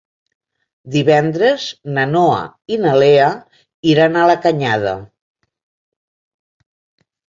[0.95, 1.65] Divendres
[1.99, 2.41] na Noa
[2.77, 3.29] i na Lea
[3.95, 4.99] iran a la Canyada.